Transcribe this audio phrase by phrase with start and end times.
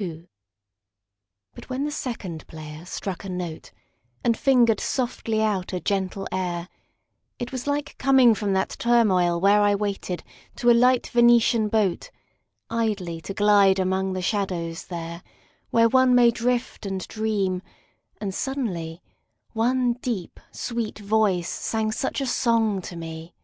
[0.00, 0.30] II.
[1.54, 3.72] But when the second player struck a note
[4.24, 6.70] And fingered softly out a gentle air
[7.38, 12.10] It was like coming from that turmoil where I waited, to a light Venetian boat,
[12.70, 15.22] Idly to glide among the shadows, there
[15.68, 17.60] Where one may drift and dream;
[18.18, 19.02] and suddenly
[19.52, 23.34] One deep sweet voice sang such a song to me.